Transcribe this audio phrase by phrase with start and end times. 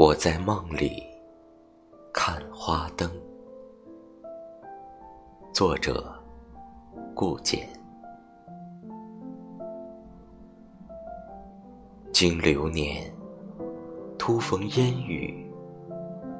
[0.00, 1.02] 我在梦里
[2.12, 3.10] 看花灯。
[5.52, 6.14] 作者：
[7.16, 7.68] 顾简。
[12.12, 13.12] 经流年，
[14.16, 15.52] 突逢烟雨，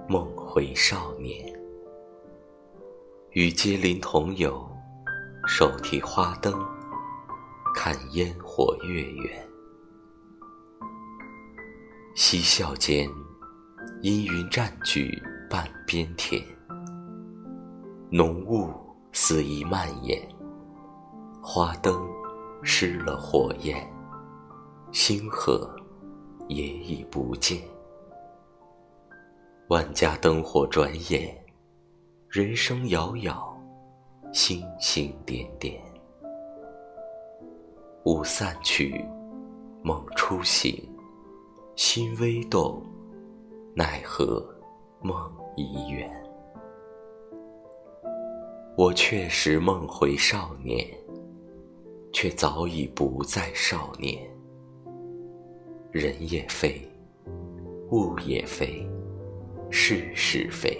[0.09, 1.53] 梦回少年。
[3.31, 4.65] 与街邻同友，
[5.49, 6.55] 手提花灯，
[7.75, 9.49] 看烟火月圆。
[12.15, 13.11] 嬉笑间。
[14.01, 15.21] 阴云占据
[15.51, 16.41] 半边天，
[18.11, 18.71] 浓雾
[19.13, 20.23] 肆意蔓延，
[21.43, 22.01] 花灯
[22.63, 23.85] 失了火焰，
[24.93, 25.69] 星河
[26.47, 27.61] 也已不见。
[29.67, 31.37] 万家灯火转眼，
[32.29, 33.61] 人生遥遥，
[34.33, 35.83] 星星点点。
[38.05, 39.05] 雾散去，
[39.83, 40.89] 梦初醒，
[41.75, 42.81] 心微动。
[43.79, 44.45] 奈何
[45.01, 45.17] 梦
[45.55, 46.11] 已远，
[48.77, 50.85] 我确实梦回少年，
[52.13, 54.29] 却早已不再少年。
[55.93, 56.83] 人也非，
[57.93, 58.85] 物也非，
[59.71, 60.77] 事是非。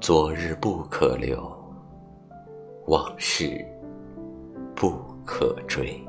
[0.00, 1.52] 昨日不可留，
[2.86, 3.66] 往事
[4.76, 4.92] 不
[5.26, 6.00] 可追。